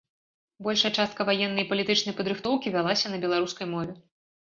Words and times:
Большая 0.67 0.91
частка 1.03 1.27
ваеннай 1.31 1.63
і 1.65 1.67
палітычнай 1.75 2.17
падрыхтоўкі 2.23 2.77
вялася 2.79 3.07
на 3.15 3.25
беларускай 3.27 3.75
мове. 3.79 3.93